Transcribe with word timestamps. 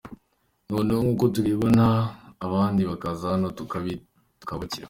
Noneho 0.69 0.99
nk’uko 1.03 1.25
turebana, 1.33 1.85
abandi 2.45 2.81
bakaza 2.89 3.25
hano 3.33 3.47
tukabakira. 3.57 4.79